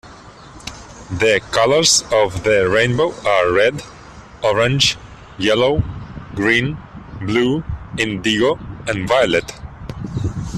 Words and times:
The 1.11 1.41
colours 1.51 2.01
of 2.11 2.43
the 2.43 2.67
rainbow 2.67 3.13
are 3.23 3.51
red, 3.53 3.83
orange, 4.43 4.97
yellow, 5.37 5.83
green, 6.33 6.79
blue, 7.21 7.63
indigo, 7.99 8.57
and 8.87 9.07
violet. 9.07 9.51